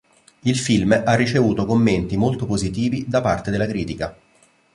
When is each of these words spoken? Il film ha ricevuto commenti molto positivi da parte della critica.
Il 0.39 0.57
film 0.57 0.99
ha 1.05 1.13
ricevuto 1.13 1.67
commenti 1.67 2.17
molto 2.17 2.47
positivi 2.47 3.05
da 3.07 3.21
parte 3.21 3.51
della 3.51 3.67
critica. 3.67 4.17